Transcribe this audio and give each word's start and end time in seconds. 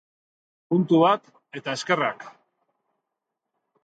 Puntu 0.73 1.01
bat 1.01 1.29
eta 1.61 1.75
eskerrak! 1.79 2.25